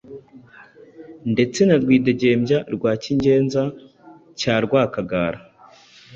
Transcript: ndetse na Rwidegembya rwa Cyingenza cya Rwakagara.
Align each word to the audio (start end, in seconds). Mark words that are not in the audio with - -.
ndetse 1.31 1.59
na 1.67 1.75
Rwidegembya 1.81 2.57
rwa 2.75 2.91
Cyingenza 3.01 3.61
cya 4.39 4.55
Rwakagara. 4.63 5.39